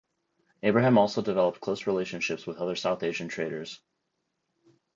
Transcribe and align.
Abraham 0.63 0.97
also 0.97 1.21
developed 1.21 1.61
close 1.61 1.85
relationships 1.85 2.47
with 2.47 2.57
other 2.57 2.75
South 2.75 3.03
Asian 3.03 3.27
traders. 3.27 3.81